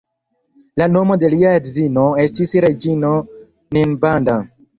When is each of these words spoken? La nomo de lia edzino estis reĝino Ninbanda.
La 0.81 0.87
nomo 0.93 1.17
de 1.23 1.29
lia 1.33 1.51
edzino 1.57 2.07
estis 2.25 2.55
reĝino 2.67 3.13
Ninbanda. 3.79 4.41